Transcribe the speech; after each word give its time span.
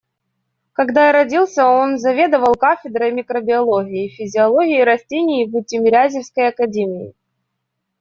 Когда 0.73 1.05
я 1.05 1.11
родился, 1.11 1.63
он 1.67 1.99
заведовал 1.99 2.55
кафедрой 2.55 3.11
микробиологии 3.11 4.07
и 4.07 4.09
физиологии 4.09 4.81
растений 4.81 5.45
в 5.45 5.61
Тимирязевской 5.63 6.47
академии. 6.47 7.13